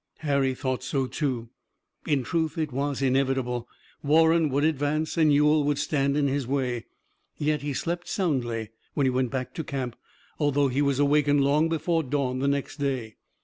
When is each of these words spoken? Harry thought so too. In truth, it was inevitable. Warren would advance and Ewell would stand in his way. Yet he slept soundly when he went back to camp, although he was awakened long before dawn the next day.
Harry 0.21 0.55
thought 0.55 0.81
so 0.83 1.05
too. 1.05 1.49
In 2.07 2.23
truth, 2.23 2.57
it 2.57 2.71
was 2.71 3.03
inevitable. 3.03 3.69
Warren 4.01 4.49
would 4.49 4.63
advance 4.63 5.15
and 5.15 5.31
Ewell 5.31 5.63
would 5.65 5.77
stand 5.77 6.17
in 6.17 6.27
his 6.27 6.47
way. 6.47 6.87
Yet 7.37 7.61
he 7.61 7.73
slept 7.73 8.09
soundly 8.09 8.71
when 8.95 9.05
he 9.05 9.11
went 9.11 9.29
back 9.29 9.53
to 9.53 9.63
camp, 9.63 9.95
although 10.39 10.69
he 10.69 10.81
was 10.81 10.97
awakened 10.97 11.41
long 11.43 11.69
before 11.69 12.01
dawn 12.01 12.39
the 12.39 12.47
next 12.47 12.77
day. 12.77 13.17